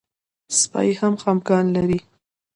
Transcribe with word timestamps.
سپي 0.59 0.89
هم 0.99 1.13
خپګان 1.21 1.65
لري. 1.75 1.99